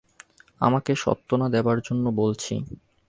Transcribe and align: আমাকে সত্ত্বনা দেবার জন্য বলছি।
আমাকে 0.61 0.91
সত্ত্বনা 0.95 1.47
দেবার 1.49 1.77
জন্য 1.81 2.05
বলছি। 2.17 2.53